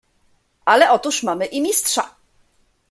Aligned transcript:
"Ale 0.65 0.91
otóż 0.91 1.23
mamy 1.23 1.45
i 1.45 1.61
Mistrza!" 1.61 2.15